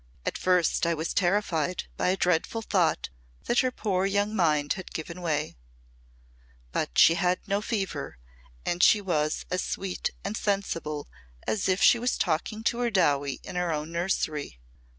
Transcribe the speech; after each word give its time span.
At 0.25 0.35
first 0.35 0.87
I 0.87 0.95
was 0.95 1.13
terrified 1.13 1.83
by 1.95 2.07
a 2.09 2.17
dreadful 2.17 2.63
thought 2.63 3.09
that 3.43 3.59
her 3.59 3.69
poor 3.69 4.07
young 4.07 4.35
mind 4.35 4.73
had 4.73 4.93
given 4.95 5.21
way. 5.21 5.57
But 6.71 6.97
she 6.97 7.13
had 7.13 7.39
no 7.47 7.61
fever 7.61 8.17
and 8.65 8.81
she 8.81 8.99
was 8.99 9.45
as 9.51 9.61
sweet 9.63 10.09
and 10.23 10.35
sensible 10.35 11.07
as 11.45 11.69
if 11.69 11.83
she 11.83 11.99
was 11.99 12.17
talking 12.17 12.63
to 12.63 12.79
her 12.79 12.89
Dowie 12.89 13.41
in 13.43 13.55
her 13.55 13.71
own 13.71 13.91
nursery. 13.91 14.59